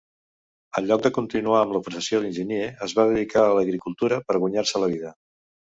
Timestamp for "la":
1.77-1.83, 4.87-4.93